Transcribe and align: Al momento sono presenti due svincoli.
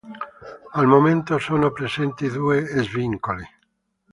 Al 0.73 0.87
momento 0.87 1.37
sono 1.37 1.71
presenti 1.71 2.27
due 2.27 2.65
svincoli. 2.81 3.45